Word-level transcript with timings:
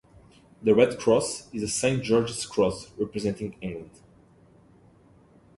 The 0.63 0.73
red 0.73 0.97
cross 0.97 1.47
is 1.53 1.61
the 1.61 1.67
Saint 1.67 2.01
George's 2.03 2.47
Cross 2.47 2.91
representing 2.97 3.55
England. 3.61 3.91